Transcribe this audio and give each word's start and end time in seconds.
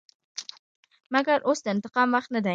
مګر 1.13 1.37
اوس 1.47 1.59
د 1.63 1.67
انتقام 1.75 2.07
وخت 2.15 2.29
نه 2.35 2.39
دى. 2.45 2.49